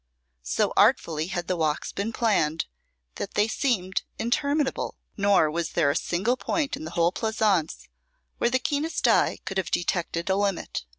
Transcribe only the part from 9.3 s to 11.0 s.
could have detected a limit.